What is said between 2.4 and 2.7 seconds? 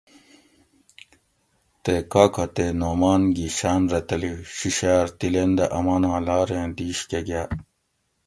تے